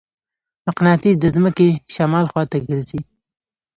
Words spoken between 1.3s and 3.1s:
ځمکې شمال خواته ګرځي.